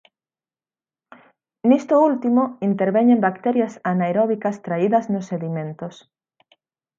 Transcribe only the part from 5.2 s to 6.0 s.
sedimentos.